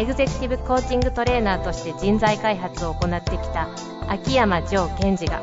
[0.00, 3.68] エグゼクティブコーチングトレーナーとして人材開発を行ってきた
[4.08, 5.42] 秋山城賢治が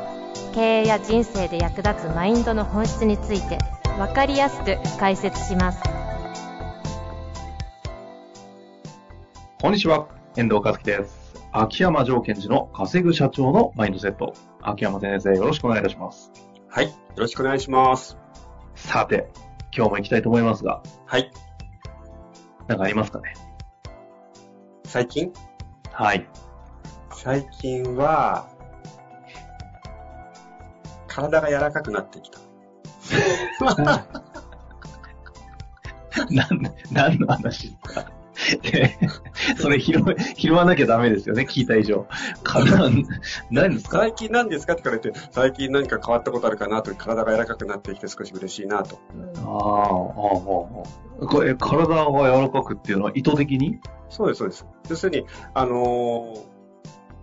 [0.52, 3.58] 経営や人生で役立つマインドの本質について
[3.98, 5.80] 分かりやすく解説します
[9.62, 11.34] こんにちは、遠藤和樹です。
[11.52, 14.34] 秋山城賢治の稼ぐ社長のマインドセット。
[14.60, 16.32] 秋山先生、よろしくお願いいたします。
[16.68, 16.86] はい。
[16.86, 18.18] よろしくお願いします。
[18.74, 19.28] さて、
[19.72, 21.30] 今日も行きたいと思いますが、はい。
[22.66, 23.47] 何かありますかね？
[24.88, 25.32] 最近？
[25.92, 26.26] はい。
[27.12, 28.48] 最近は、
[31.06, 32.38] 体が柔らかくなってきた。
[36.90, 38.17] 何の話ですかえ
[39.58, 40.02] それ拾い、
[40.36, 42.06] 拾わなきゃダメですよね、聞いた以上。
[42.42, 43.04] 体、
[43.50, 43.98] 何ですか？
[43.98, 48.98] 最近何ですかって言われて、最近何か変わったことあるかなと、体が柔らかくなってきて少し嬉しいなと。
[49.38, 51.26] ああ、ああ、ああ。
[51.26, 53.80] これ、体が柔らかくっていうのは意図的に？
[54.08, 54.66] そうです、そうです。
[54.90, 56.40] 要するに、あのー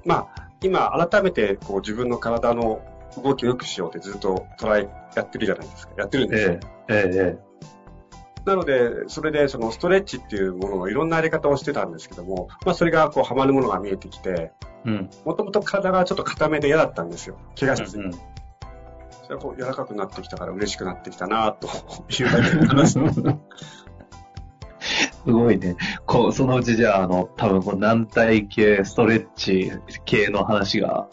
[0.05, 2.81] まあ、今改めてこう自分の体の
[3.23, 5.93] 動きを良くしようってずっとトライやってるじゃないですか。
[5.97, 6.53] やってるんですよ。
[6.53, 7.39] ええ、ええ、
[8.45, 14.51] なので、それでそのストレッチっていうもののいろんなやり方をしてたんですけども、まあそれがこうハマるものが見えてきて。
[15.25, 17.39] もともと体がちょっと硬めで嫌だったんですよ。
[17.59, 18.03] 怪我しずに。
[18.05, 18.11] うん
[19.25, 22.99] それがこう柔らかくなってきたから嬉しくなってきたなというだけの話。
[25.25, 25.75] すごいね。
[26.05, 29.71] こう、そのうちじゃあ、あの、多分こう軟体系、ストレッチ
[30.05, 31.07] 系の話が、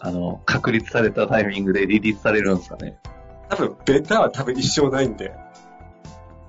[0.00, 2.96] あの、確立されたタイミングでリリースされるんですかね。
[3.50, 5.34] 多分、ベタは多分一生ないんで、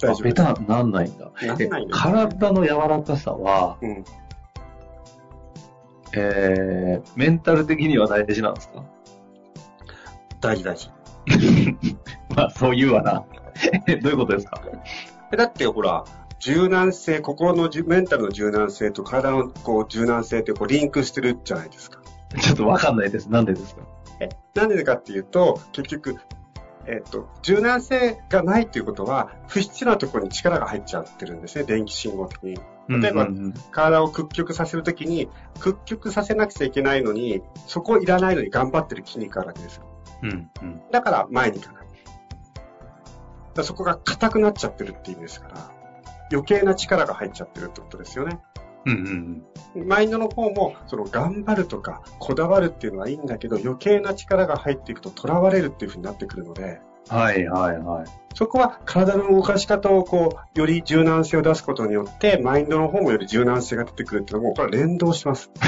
[0.01, 1.31] 大丈夫あベタなんないんだ。
[1.41, 4.03] えなんないんです体の柔らかさは、うん。
[6.15, 8.83] えー、メンタル的には大事なんですか？
[10.41, 10.89] 大事大事。
[12.35, 13.25] まあ、そう言うわな。
[13.87, 14.61] え どういうことですか？
[15.31, 16.03] えだってほら、
[16.39, 21.99] 柔軟性、心のメンタルの柔軟性と体のこう柔軟性ってこうリンクしてるじゃないですか。
[22.41, 23.29] ちょっとわかんないです。
[23.29, 23.81] なんでですか？
[24.21, 26.15] え、なんでかっていうと、結局、
[26.89, 32.59] えっ、と、柔軟性がないっていうことは、不必要なところに力が入っちゃってるんですね、電気信号的に。
[32.89, 33.27] 例えば
[33.69, 35.29] 体を屈曲させるときに、
[35.59, 39.83] 屈曲させなくちゃいけないのに、そこいらないのに頑張ってる筋肉があるわけですよ。
[40.23, 40.81] うん、うんうん。
[40.91, 41.85] だから前に行かない。
[43.53, 45.71] だそこが硬くなっちゃってるっていう意味ですから、
[46.31, 48.39] 余計な力が入っちゃってるってことですよね。
[48.93, 49.43] うん
[49.75, 57.17] うんマインドの方も、その頑張るとか、こだわるっていうのはいいんだけど、余計な力が入っていくと囚われるっていうふうになってくるので、うん。
[57.17, 58.05] はいはいはい。
[58.33, 65.51] そこは体の動かし方をこう、より柔軟性を出すことによって、マインドの方もより柔軟性が出てくるっていうのも、これは連動します。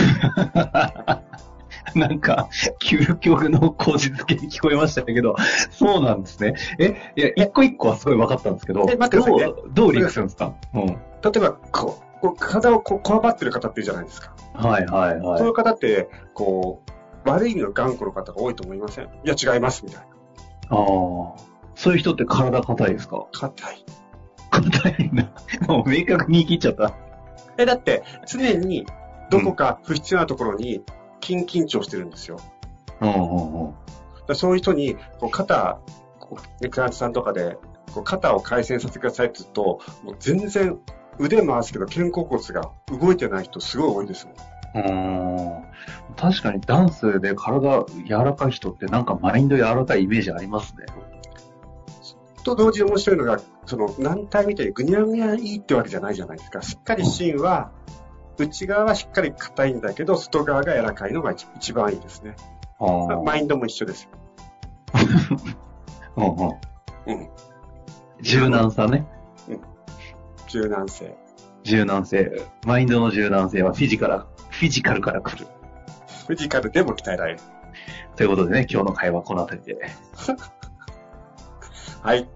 [1.95, 2.47] なんか、
[2.81, 5.35] 究極の口実系に聞こえましたけど、
[5.71, 6.55] そうなんですね。
[6.79, 8.97] え、いや、一個一個はすごい分かったんですけど、どう、
[9.73, 10.53] どうリンクするんですか？
[10.73, 10.85] うん。
[10.87, 10.95] 例
[11.35, 14.33] えば、こう、こう体をこわばってる方っているじゃないですか。
[14.53, 15.37] はいはいはい。
[15.39, 16.83] そういう方って、こ
[17.25, 19.05] う、悪い意味の頑固の方が多いと思いません？
[19.05, 20.05] いや、違います、みたいな。
[20.77, 20.85] ああ。
[21.75, 23.25] そういう人って体硬いですか？
[23.31, 23.85] 硬い。
[24.51, 25.31] 硬いんだ。
[25.67, 26.93] もう明確に言い切っちゃった。
[27.57, 28.85] え、だって、常に、
[29.29, 30.83] どこか不必要なところに、
[31.23, 32.37] 筋緊張してるんですよ。
[32.99, 33.67] うんうんう
[34.31, 34.35] ん。
[34.35, 35.79] そういう人に、こう肩、
[36.19, 37.57] こう、ね、クラントさんとかで、
[37.93, 39.63] こう肩を回旋させてくださいって言うと、
[40.03, 40.79] もう全然
[41.19, 44.35] 腕回すけど肩甲骨が動いてない人すごい多いですもん。
[44.73, 45.71] うーん
[46.15, 50.85] 確かにダンスで体柔らかい人ってなんかマインド柔らかいイメージありますね。
[52.43, 56.61] と同時に面白いのが、その軟体みたいにぐにゃぐにゃいいってわけじゃないじゃないですか。
[56.61, 57.71] しっかり芯は、
[58.37, 62.35] 内側はしっかり硬いんだけど、外側が柔らかいのが一一番いいですね。
[63.23, 64.09] マインドも一緒ですよ。
[66.17, 67.29] うんうんうん。
[68.21, 69.05] 柔軟さね。
[70.51, 71.15] 柔軟性。
[71.63, 72.45] 柔軟性。
[72.65, 75.47] マインドの柔軟性はフィジカル、フィジカルから来る。
[76.27, 77.39] フィジカルでも鍛えられる。
[78.17, 79.79] ということでね、今日の会話はこの辺りで
[82.03, 82.29] はい。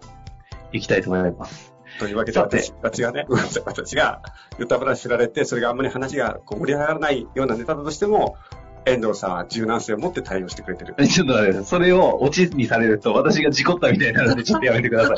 [0.71, 1.73] いきたいと思います。
[2.00, 4.21] というわけで私、私がね、ごめんなさい私が、
[4.57, 8.38] ヨタ話知られて、それがあんまり話がこう盛り上がらないようなネタだとしても、
[8.85, 10.95] 遠藤さんは柔軟性を持って対応してくれてる。
[11.07, 11.63] ちょっと待って。
[11.63, 15.18] それをオチにされると私が事故ったみたいになるので、ちょっとやめてください。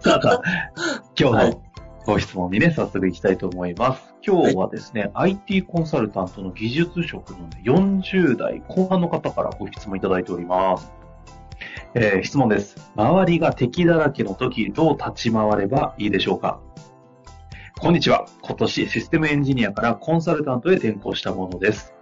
[0.00, 0.70] さあさあ、
[1.18, 1.62] 今日の
[2.06, 4.14] ご質問にね、早速いきたいと思います。
[4.26, 10.90] 今日はですね、IT コンサルタントの技術職の40代後半の方からご質問いただいております。
[11.94, 12.90] えー質問です。
[12.96, 16.60] 周りが敵だらけの時、どう立ち回ればいいでしょうか？
[17.78, 18.24] こんにちは。
[18.40, 21.92] 今年システムエンジニアからコンサルタントへ転向したものです。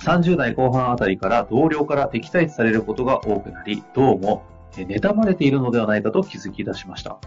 [0.00, 7.18] 30代後半あたりから同僚から敵対視されることが多くなり、どうもえー妬まれているのではないかと気づき出しました。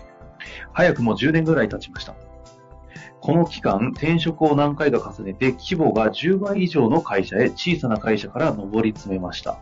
[0.74, 2.16] 早くも10年ぐらい経ちました。
[3.22, 9.60] この期間、転職を何回か重ねて、規模が10倍以上の会社へ小さな会社から上り詰めました。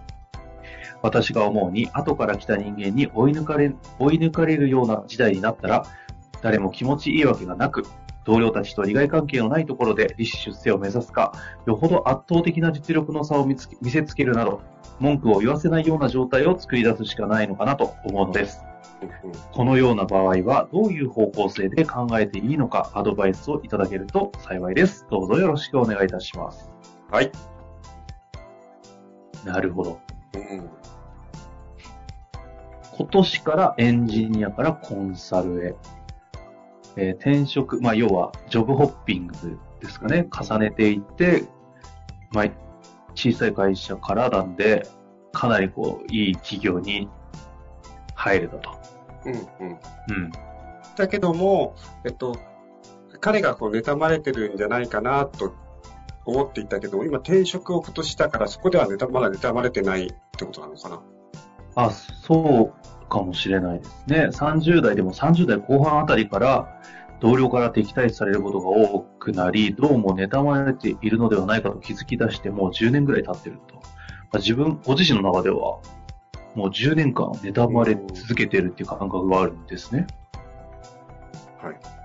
[1.01, 5.85] 私が思うに、後から来た人間に追い抜かれ、追い抜かれるような時代になったら、
[6.41, 7.83] 誰も気持ちいいわけがなく、
[8.27, 11.31] 同僚たちと利害関係のないところで利子出世を目指すか、
[11.65, 14.61] よほど圧倒的な実力の差を見つけ見せつけるなど、
[14.99, 18.61] 文句を言わせないような状態を作り出すしかないのかなと思うのです。
[18.61, 18.77] うん
[19.51, 25.05] このような場合は、どういう方向性で考えていいのか、アドバイスをいただけると幸いです。
[25.09, 26.71] どうぞよろしくお願いいたします。
[27.11, 27.31] はい。
[29.45, 29.99] なるほど。
[30.33, 30.69] うん。
[32.97, 35.75] 今年からエンジニアからコンサルへ。
[36.97, 40.27] えー転職、まあ、要は、ジョブホッピングですかね。
[40.31, 41.45] 重ねていって、
[42.31, 42.45] まあ、
[43.13, 44.87] 小さい会社からなんで、
[45.31, 47.07] かなりこう、いい企業に
[48.15, 48.71] 入れたと。
[49.25, 49.33] うん。
[49.33, 49.39] うん。
[49.39, 50.31] うん。
[50.95, 52.35] だけども、えっと、
[53.19, 55.53] 彼がこう妬まれてるんじゃないかなと
[56.25, 60.07] 思っていたけど、今転職を今年したから、そこでは妬まだ妬まれてないっ
[60.37, 61.01] てことなのかな。
[61.75, 64.29] あ、そうかもしれないですね。
[64.31, 66.79] 30代でも30代後半あたりから、
[67.19, 73.75] 同僚から敵対されることが多くなり、どうも妬まれているのではないかと気づき出して、もう10年ぐらい経ってると。
[73.75, 73.81] ま
[74.33, 75.79] あ自分、ご自身の中では、
[76.55, 80.07] もう10年間妬まれ続けてるっていう感覚があるんですね。
[81.61, 81.96] はい。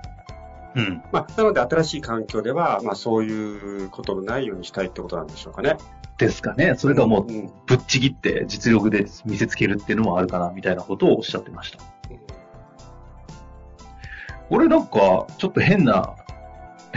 [0.75, 1.03] うん。
[1.13, 5.77] まあ、なので新しい環境では、まあそういうことのないようにしたいってことなんでしょうかね。
[6.19, 6.75] ですかね。
[6.77, 7.51] それがもううん。
[7.67, 11.79] ぶっちぎって実力で見せつけるっていうのもあるかな、みたいなことをおっしゃってました。
[14.49, 16.15] これなんか、ちょっと変な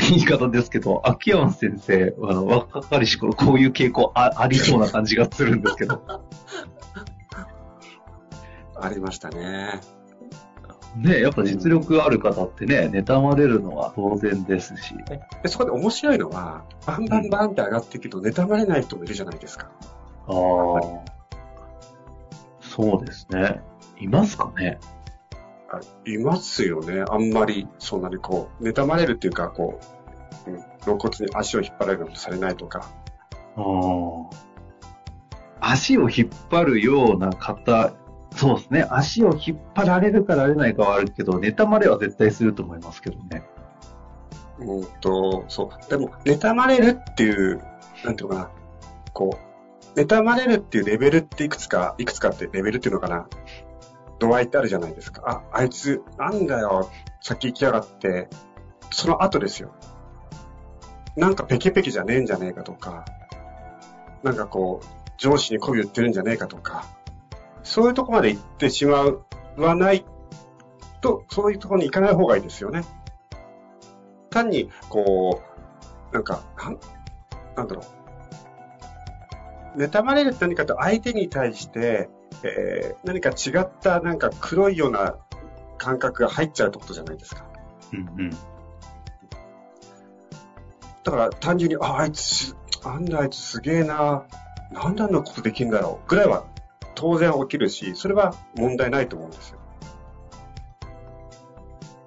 [0.09, 6.01] 言い方ですけど、秋山先生、あの、若かりし頃こういう傾向あありそうな感じがするんですけど。
[8.77, 9.79] ありましたね。
[10.95, 14.95] ねやっぱ実力ある方ってね、妬まれるのは当然ですし。
[15.43, 19.69] でそこで面白いのは、バンバンバンって上がっていくけど、妬まれない人もいるじゃないですか。
[20.27, 20.33] ああ。
[22.61, 23.61] そうですね。
[23.99, 24.79] いますかね？
[25.71, 27.05] あいますよね。
[27.09, 29.79] あんまり、そんなにこう、妬まれるっていうか、こ
[30.47, 32.89] う、うん、露骨に足を引っ張られることされないとか。
[33.55, 33.63] ああ。
[35.71, 37.93] 足を引っ張るような方、
[38.35, 38.85] そうですね。
[38.89, 43.43] 足を引っ張られるかなれないかはあるけど、妬まれは絶対すると思いますけどね。
[44.59, 45.89] うんと、そう。
[45.89, 47.61] でも、妬まれるっていう、
[48.03, 48.49] なんていうのかな。
[49.13, 49.37] こ
[49.95, 53.27] う、妬まれるっていうレベルっていくつか、いくつかってレベルっていうのかな。
[54.19, 55.43] 度合いってあるじゃないですか。
[55.51, 56.89] あ、あいつ、なんだよ、
[57.21, 58.29] 先行きやがって、
[58.91, 59.73] その後ですよ。
[61.15, 63.05] なんかペケペケじゃねえんじゃねえかとか、
[64.23, 64.85] なんかこう、
[65.17, 66.85] 上司に媚び売ってるんじゃねえかとか、
[67.65, 69.11] そういうとこまで行ってしま
[69.57, 70.05] わない
[71.01, 72.83] と、そういうところに行かない方がいいですよね。
[74.29, 75.41] 単に、こ
[76.11, 76.79] う、なんか、なん
[77.57, 77.81] なんだろ
[79.75, 79.79] う。
[79.79, 82.09] 妬まれるって何かと相手に対して、
[82.43, 85.15] えー何か違った、なんか黒いような
[85.77, 87.45] 感覚が入っちゃうってことじゃないですか。
[87.91, 88.29] うんうん。
[88.29, 88.37] だ
[91.11, 94.25] から単純に、あ、あいつ、なんだあいつすげえな、
[94.71, 96.45] なんであんなことできるんだろう、ぐらいは
[96.95, 99.59] 当然起きるし、それは問題ないと思うんですよ。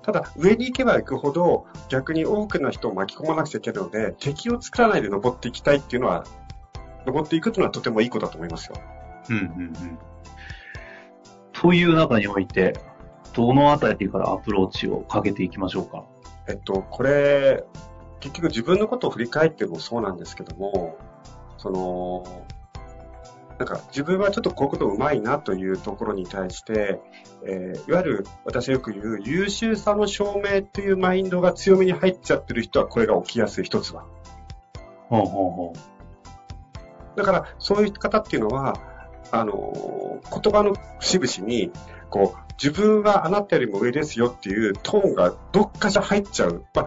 [0.03, 6.25] ただ、上に行けば行くほど、逆に多くの人を巻き込まなくちゃいけないので、敵を作らないで登っていきたいっていうのは、
[7.05, 8.77] 登っていくというのはとてもいいことだと思いますよ。
[9.29, 9.99] うんうんうん。
[11.53, 12.81] という中において、
[13.35, 16.05] どのあたりからアプローチをかけていきましょうか？
[16.49, 17.65] えっと、これ、
[18.21, 20.97] 結局自分のことを振り返ってもそうなんですけども、
[21.59, 22.25] その、
[23.59, 27.01] なんか自分はちょっとこういうことうまいなというところに対して、
[27.45, 34.05] えーいわゆる私がよく言う優秀さの証明っていうマインドが強めに入っちゃってる人はこれが起きやすい一つは。
[35.09, 35.73] ほうほうほ
[37.17, 38.81] だからそういう方っていうのは、
[39.33, 41.71] あのー言葉の節々に、
[42.11, 46.65] こう、自分はあなたよりも上ですよっていうトーンがどっかじゃ入っちゃう。
[46.75, 46.83] ま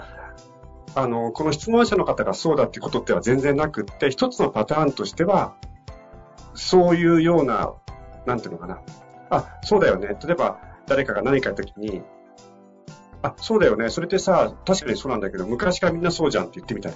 [0.95, 5.55] あ、あの、この質問者の方がそうだっていうことでは全然なくって、一つのパターンとしては、
[6.53, 7.73] そういうような、
[8.25, 8.81] なんていうのかな。
[9.29, 10.17] あ、そうだよね。
[10.23, 12.03] 例えば、誰かが何か言った時に、
[13.23, 13.89] あ、そうだよね。
[13.89, 16.93] それってさ、確かにそうなんだけど、昔からみんなそうじゃんって言ってみたい。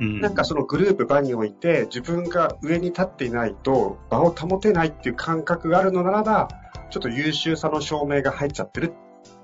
[0.00, 6.48] うんなんかそのグループ場において、自分が上に立っていないと場を保てないっていう感覚があるのならば、
[6.90, 8.96] ちょっと優秀さの証明が入っちゃってるってい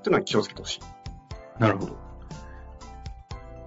[0.06, 0.80] うのは気をつけてほしい。
[1.58, 1.96] なるほど。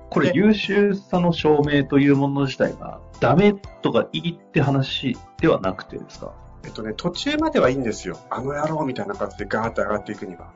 [0.09, 6.33] これ、で優秀さの証明というもの自体が、ダメとかいいって話ではなくてですか？
[6.63, 8.19] えっとね、途中まではいいんですよ。
[8.29, 10.51] あの野郎みたいな感じでガーッと上がっていくには。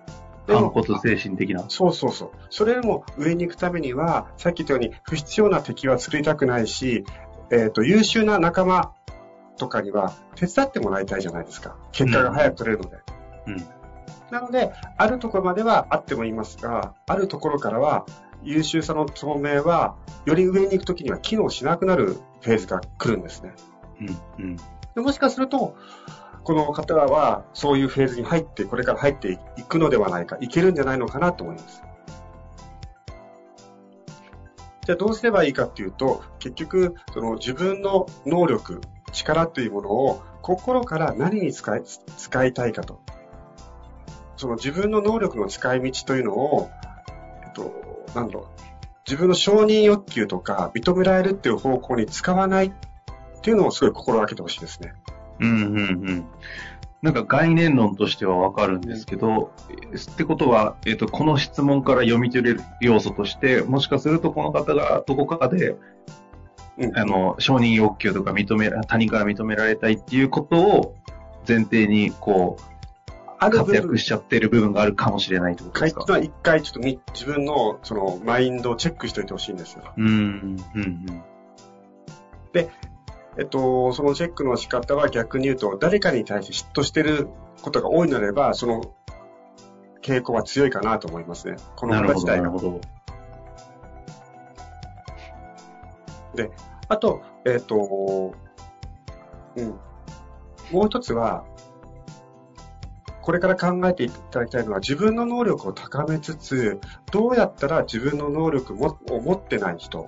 [0.48, 1.63] 反骨精神的な。
[1.70, 2.32] そうそうそう。
[2.50, 7.06] それでも上に行くためには、さっき言ったように不必要な敵は作りたくないし、
[7.51, 8.91] えっ、と、優秀な仲間
[9.58, 11.77] とかには手伝ってもらいたいじゃないですか。
[11.91, 12.98] 結果が早く取れるので。
[13.48, 13.58] うん。
[14.32, 18.06] なので、あるところまではあってもいいますが、あるところからは、
[18.44, 23.53] 優秀さの証明は、より上に行くときには機能しなくなるフェーズが来るんですね。
[24.00, 24.45] うん。
[24.45, 24.57] うん。
[24.95, 25.75] でもしかすると、
[26.43, 31.83] この方はそういうフェーズに入って、これから入っていくのではないか、いけるんじゃないのかなと思います。
[34.86, 38.81] じゃあどうすればいいかっていうと、結局、その自分の能力、
[39.12, 43.01] 力というものを心から何に使い、使いたいかと。
[44.38, 46.71] その自分の能力の使い道というのを、
[47.43, 47.71] えっと、
[48.15, 48.71] なんだろう、
[49.12, 52.72] 自分の承認欲求とか認められるっていう方向に使わないっ
[53.41, 54.94] ていうのをすごい心がけてほしいですね。
[55.41, 55.50] うん。
[55.50, 55.75] うん。
[55.75, 55.82] う
[56.13, 56.25] ん。
[57.01, 59.51] なんか概念論としてはわかるんですけど、
[60.13, 65.75] ってことは、えっ、と、この質問から読み取れる要素として、もしかするとこの方がどこかで、
[66.77, 70.96] うんあの、承認欲求とか認め、他人から認められたいっていうことを
[71.46, 72.63] 前提に、こう、
[73.43, 76.05] あ活躍しちゃってる部分があるかもしれないってことですか？
[76.05, 79.83] 回っていうのは一回ちょっとみ自分のそのマインドをチェックしておいてほしいんですよ。
[79.98, 81.24] うん、うん、
[83.38, 87.29] えっと、そのチェックの仕方は逆に言うと、誰かに対して嫉妬してる
[87.62, 88.93] ことが多いのであれば、その
[90.03, 91.55] 傾向は強いかなと思いますね。
[91.75, 91.93] こうん。
[91.93, 92.43] の方自体が。
[92.45, 92.81] るほど。
[96.89, 98.36] あと、えっと、
[99.55, 99.67] うん。
[100.71, 101.45] もう一つは、
[103.22, 106.80] これから考えていただきたいのは、自分の能力を高めつつ、
[107.12, 110.06] どうやったら自分の能力もを持ってない人、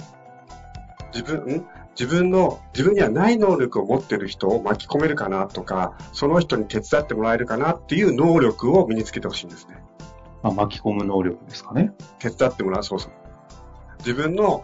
[1.14, 1.66] 自分、ん？
[2.00, 9.78] 自分の、自分にはない能力を持ってる人を巻き込めるかなとか、その人に手伝ってもらえるかなっていう能力を身につけてほしいんですね。
[10.42, 11.94] まあ、巻き込む能力ですかね。
[12.18, 13.12] 手伝ってもらう、そうそう。
[14.00, 14.64] 自分の、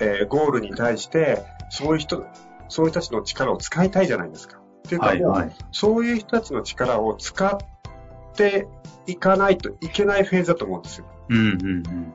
[0.00, 2.24] えーゴールに対して、そういう人、
[2.68, 4.58] そういう人たちの力を使いたいじゃないですか。
[4.58, 5.52] っていうか、はい、はい。
[5.72, 7.58] そういう人たちの力を使っ
[8.38, 8.68] て
[9.06, 11.06] いかないといけないフェーズだと思うんですよ。
[11.28, 12.14] うん、うん、うん。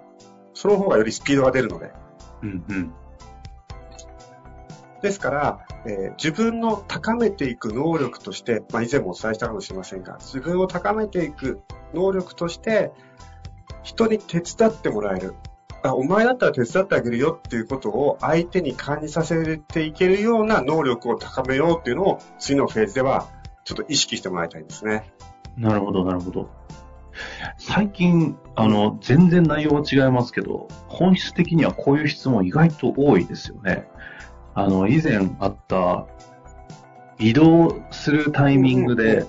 [0.54, 1.92] その方がよりスピードが出るので。
[2.42, 2.94] うん、うん。
[5.02, 11.62] ですから、えー自分の高めていく能力として、まあ、以前もお伝えしたかもしれませんが、自分を高めていく
[11.94, 12.92] 能力として、
[13.82, 15.36] 人に手伝ってもらえる。
[15.84, 23.28] あ、お前だったら手伝ってあげるよっていうことを相手に感じさせていけるような能力を高めようっていうのを次のフェーズでは
[23.66, 25.12] ちょっと意識してもらいたいんですね。
[25.58, 26.50] なるほど、なるほど。
[27.58, 33.88] 最近、あの、全然内容は違いますけど、本質的にはこういう質問意外と多いですよね。
[34.56, 36.08] あの、以前あった、
[37.20, 39.26] 移動するタイミングで、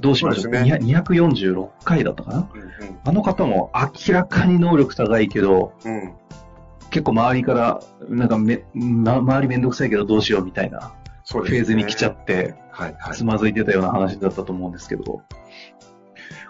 [0.00, 0.42] どうしましょう？
[0.42, 2.38] そうねに246回だったかな？
[2.38, 5.94] うんあの方も明らかに能力高いけど、うん。
[5.94, 6.14] うん。
[6.90, 10.92] 結構周りから、なんかめ、ま、周りめんどくさいけどどうしようみたいな
[11.26, 11.38] フ。
[11.40, 13.24] ェーズに来ちゃって、はい、はいつ。
[13.24, 15.22] まずいてたような話だったと思うんですけど、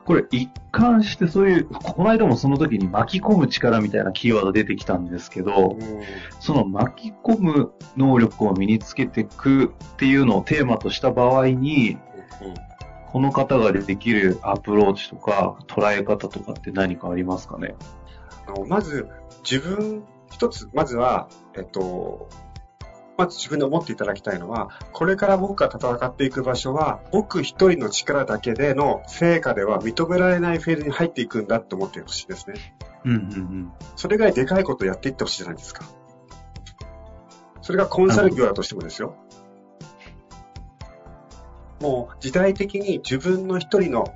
[0.05, 6.01] これ一貫してそういう、この間もその時に巻き込む力みたいなキーワード出てきたんですけど、うん
[6.41, 11.97] その巻き込む能力を身につけていくっていうのをテーマとした場合に、
[13.07, 17.75] この方ができるアプローチとか捉え方とかって何かありますかね？
[18.69, 19.09] まず、
[19.49, 22.29] 自分、一つ、まずは、えっと、
[23.17, 32.77] まず自分で思っていただきたいのは、これから僕が戦っていく場所は、僕一人の力だけでの成果では認められないフェーズに入っていくんだって思ってほしいですね。
[33.05, 35.85] うんうんそれぐらいでかいことをやっていってほしいじゃないですか。
[37.63, 39.15] それがコンサル業だとしてもですよ。
[41.81, 44.13] もう時代的に自分の一人の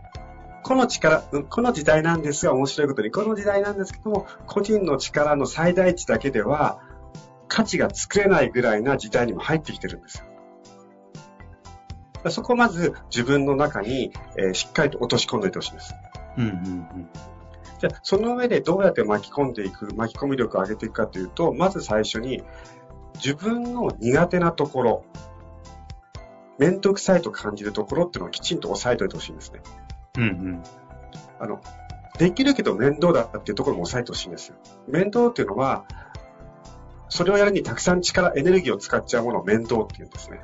[0.65, 6.81] この力、うんこの時代なんですが面白いことに、この時代なんですけども、個人の力の最大値だけでは
[7.59, 10.19] 価値が作れないぐらいな時代にも入ってきてるんです
[12.25, 12.31] よ。
[12.31, 15.93] そこをまず自分の中に、えーしっかりと落とし込んでおいてほしいです。
[16.37, 16.45] うん。
[16.45, 17.09] うんうん
[17.81, 22.43] じゃあ、その上でどうやって巻き込んでいく、巻き込み力を上げていくかというと、まず最初に、
[23.15, 25.05] 自分の苦手なところ、
[26.59, 29.61] 面倒くさいと感じるところっていうのをきちんと押さえておいてほしいんですね。
[30.17, 30.23] うん。
[30.23, 30.63] うんうん。
[31.39, 31.61] あの、
[32.19, 34.57] できるけど面倒だっていうところも抑えてほしいんですよ。
[34.89, 35.85] 面倒っていうのは、
[37.09, 40.41] それをやるにたくさん力、エネルギーを使っちゃうものを面倒っていうんですね。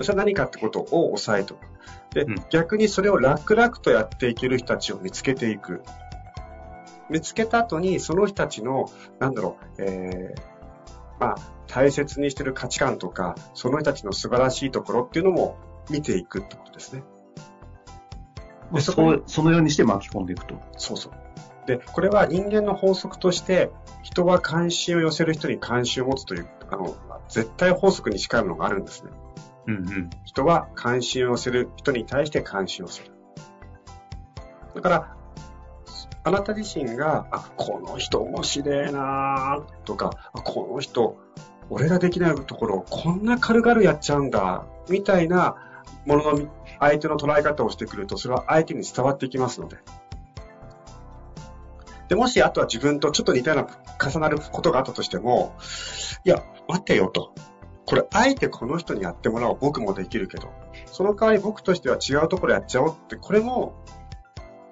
[0.00, 1.60] それは何かってことを抑えておく。
[2.14, 5.82] で、うん、逆にそれを楽々とやっていける人たちを見つけていく。
[7.08, 10.40] 見つけた後に、その人たちの、なんだろう、えー、
[11.20, 15.56] まあ、大切にしてる価値観とか、その人たちの素晴らしいところっていうのも
[15.90, 17.02] 見ていくってことですね。
[18.72, 20.54] でそこそのようにして巻き込んでいくと。
[20.76, 21.12] そうそう。
[21.70, 23.70] で、これは人間の法則として、
[24.02, 26.96] 人は関心を寄せる人に関心を持つという、あの、
[27.28, 29.12] 絶対法則に近いものがあるんですね。
[29.68, 30.10] うんうん。
[30.24, 33.12] 人は関心を寄せる人に対して関心をする。
[34.74, 35.16] だから、
[36.24, 41.18] あなた自身が、あ、この人面白いなとか、この人、
[41.68, 45.54] 俺ができないところをこんな軽々やっちゃうんだ、みたいな
[46.04, 46.48] ものの
[46.80, 49.76] 相手の捉え方をしてくると、それは相手に伝わってきますので。
[52.10, 55.54] で、もし、あとは自分とちょっと似たような重なることがあったとしても、
[56.24, 57.32] いや、待ってよと。
[57.86, 59.58] これ、あえてこの人にやってもらおう。
[59.60, 60.52] 僕もできるけど。
[60.86, 63.84] その代わり僕としては違うところやっちゃおうって、これも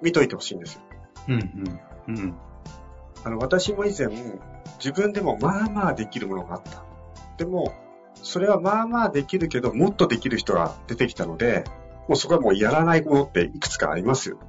[0.01, 0.81] 見といてほしいんですよ。
[1.29, 2.35] うんうんうん、
[3.23, 4.09] あの私も以前、
[4.77, 6.83] 自分でもまあまあできるものがあった。
[7.37, 7.73] でも、
[8.15, 11.63] それはまあまあできるけど、もっとできる人が出てきたので、
[12.09, 14.39] もうそこはもうやらないものっていくつかありますよ。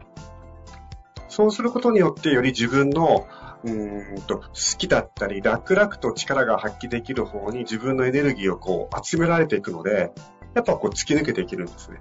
[1.31, 3.27] そうすることによって、より自分の
[3.63, 4.45] うんと好
[4.79, 10.13] きだったり、楽々と力が発揮できる方に自分のエネルギーをこう集められていくので、
[10.55, 11.99] やっぱこう突き抜けていけるんですね。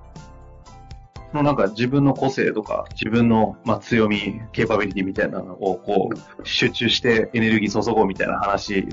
[1.33, 8.87] のなんか自分の個性とか、自分のまあ強み、ケーパビリティみたいなのをこう集中してエネルギー注ごうみたいな話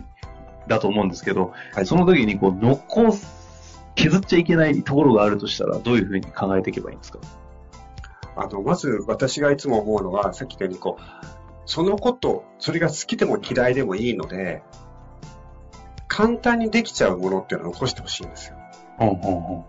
[0.69, 7.21] だと思うんですけど、はい、その時にこう残す、削っちゃいけないところがあるとしたら、どういうふうに考えていけばいいんですか？
[8.37, 11.03] あの、まず私がいつも思うのは、さっき言ったようにこう、
[11.65, 14.63] そのこと、それが好きでも嫌いでもいいので、
[16.07, 18.57] 簡単にできちゃうものっていうのを残してほしいんですよ。
[19.01, 19.65] うんうんうん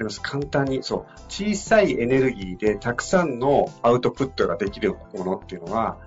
[0.00, 0.20] ります？
[0.20, 5.98] 簡単に、そう、小さいエネルギーでたくさんのアウトプットができるものっていうのは、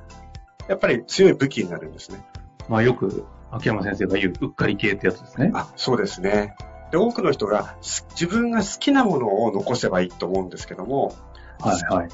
[0.67, 2.25] やっぱり強い武器になるんですね。
[2.67, 5.51] まあよく、秋山先生が言う、うっかり系ってやつですね。
[5.53, 6.55] あ、そうですね。
[6.93, 7.75] で、多くの人が
[8.11, 11.15] 自分が好きなものを残せばいいと思うんですけども、
[11.59, 12.09] はいはい。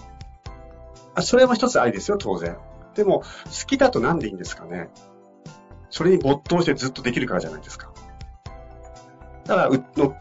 [1.15, 2.55] あそれも一つありですよ、当然。
[2.95, 3.25] でも、好
[3.67, 4.89] きだとなんでいいんですかね？
[5.89, 7.91] それに没頭してずっとできるからじゃないですか。
[9.43, 10.15] だから、うの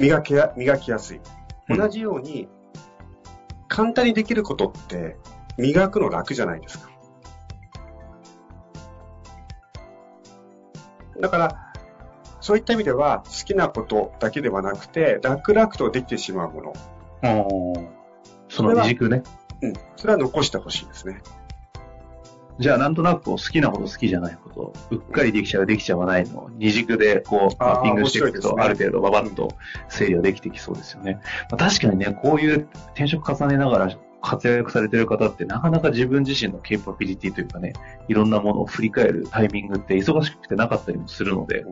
[0.00, 1.20] 磨きや、磨きやすい。
[1.68, 2.48] 同じように、
[3.68, 5.18] 簡単にできることって、
[5.58, 6.88] 磨くの楽じゃないですか。
[11.20, 11.67] だから、
[12.48, 16.72] そういった意味では、好きなことだけではなくて、楽々とできてしまうも
[17.22, 17.90] の。
[18.48, 19.22] その二軸ね。
[19.60, 19.74] うん。
[19.96, 21.20] それは残してほしいですね。
[22.58, 29.50] じゃあなんとなくこう好きなこと好きじゃないこと、うっかりできちゃうできちゃわないのを二軸でこうマッピングしていくと、ある程度ババッと
[29.90, 31.20] 整理はできてきそうですよね。
[31.50, 37.72] まあ、確かにね、こういう転職重ねながら活躍されてる方ってなかなか自分自身のケーパビリティというかね、
[38.08, 41.64] いろんなものを振り返るタイミングって忙しくてなかったりもするので、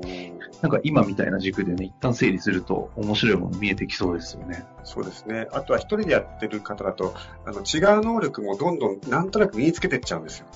[0.62, 4.64] なんか今みたいな軸でね、一旦整理すると面白いもの見えてきそうですよね。
[4.84, 5.48] そうですね。
[5.52, 10.46] あとは一人でやってる方だと、あの違う能力もどんどんなんとなく身につけていっちゃうんですよ。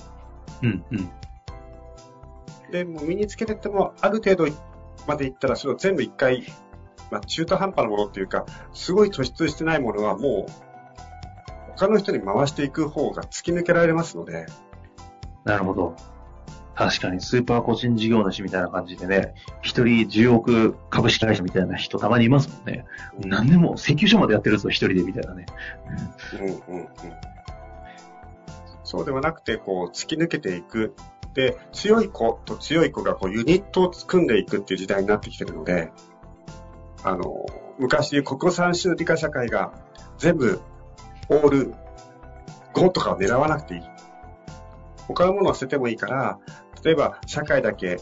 [0.63, 1.09] うんうん。
[2.71, 4.47] で、もう身につけてっても、ある程度
[5.07, 6.45] までいったら、それを全部一回、
[7.11, 10.70] まあ、中途半端なものっていうか、すごい突出してないものはもう、
[11.81, 14.45] 他の人に回していく方が突き抜けられますので。
[15.45, 15.95] なるほど。
[16.75, 22.85] 確かにスーパー個人事業主みたいな感じでね、一人10億株式会社みたいな人たまにいますもんね。
[23.23, 25.47] うん、何でも請求書までやってるぞ、一人でみたいなね。
[26.33, 26.87] うんうんうん。
[28.83, 30.93] そうではなくて、こう、突き抜けていく。
[31.33, 35.91] で、強い子と強い子がこうユニットを組んでいくっていう時代になってきてるので、
[37.03, 37.47] あの、
[37.79, 39.73] 昔、国語算数理科社会が
[40.19, 40.61] 全部
[41.29, 41.73] オール
[42.73, 43.81] 5とかを狙わなくていい。
[45.07, 46.39] 他のものは捨ててもいいから、
[46.83, 47.99] 例えば社会だけ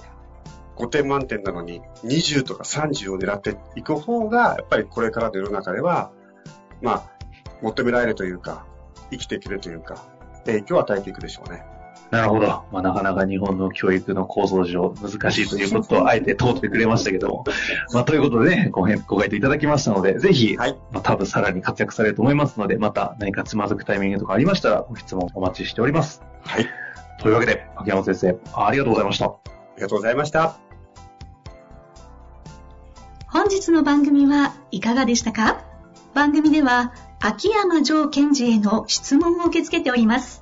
[0.78, 6.12] 5点満点なのに20とか30を狙っていく方が、やっぱりこれからの世の中では、
[6.82, 7.04] まあ、
[7.62, 8.66] 求められるというか、
[9.12, 10.06] 生きていけるというか、
[10.46, 11.66] 影響を与えていくでしょうね。
[12.12, 12.64] なるほど。
[12.72, 17.44] まあ、なかなか日本の教育の構造上難しいということを あえて通ってくれましたけども。
[17.94, 26.24] まあ、ということでね、ごご回答いただきましたので、ぜひ、はい、まあ、多分さらに活躍されると思いますので、また何かつまずくタイミングとかありましたら、ご質問お待ちしております。
[26.46, 26.66] はい。
[27.22, 29.26] というわけで、秋山先生、ありがとうございました。
[29.26, 29.32] あ
[29.76, 30.56] りがとうございました。
[33.28, 35.62] 本日の番組はいかがでしたか？
[36.16, 40.42] 番組では、秋山城賢治への質問を受け付けております。